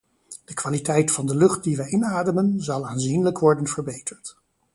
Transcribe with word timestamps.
De 0.45 0.53
kwaliteit 0.53 1.11
van 1.11 1.25
de 1.25 1.35
lucht 1.35 1.63
die 1.63 1.75
wij 1.77 1.89
inademen, 1.89 2.61
zal 2.61 2.87
aanzienlijk 2.87 3.37
worden 3.39 3.67
verbeterd. 3.67 4.37